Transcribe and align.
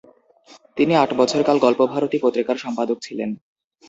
তিনি 0.77 0.93
আট 0.95 1.11
বছর 1.17 1.41
কাল 1.43 1.57
গল্পভারতী 1.65 2.17
পত্রিকার 2.23 2.57
সম্পাদক 2.57 2.97
ছিলেন। 3.01 3.29